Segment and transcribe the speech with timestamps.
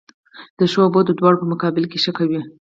[0.57, 2.39] د ښو او بدو دواړو په مقابل کښي ښه کوئ!